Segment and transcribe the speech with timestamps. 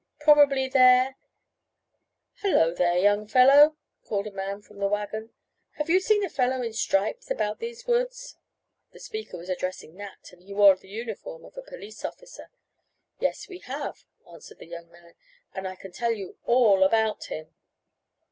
[0.19, 1.15] "Probably they're"
[2.41, 5.29] "Hello there, young fellow!" called a man from the wagon.
[5.73, 8.35] "Have you seen a fellow in stripes about these woods?"
[8.93, 12.49] The speaker was addressing Nat, and he wore the uniform of a police officer.
[13.19, 15.13] "Yes, we have," answered the young man.
[15.53, 17.53] "And I can tell you all about him."